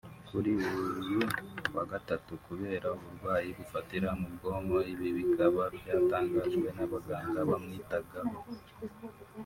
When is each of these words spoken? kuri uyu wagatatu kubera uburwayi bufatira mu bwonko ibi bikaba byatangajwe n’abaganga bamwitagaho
kuri 0.27 0.51
uyu 1.01 1.21
wagatatu 1.77 2.31
kubera 2.45 2.87
uburwayi 2.97 3.49
bufatira 3.57 4.09
mu 4.19 4.27
bwonko 4.35 4.77
ibi 4.93 5.07
bikaba 5.17 5.63
byatangajwe 5.77 6.67
n’abaganga 6.77 7.39
bamwitagaho 7.49 8.37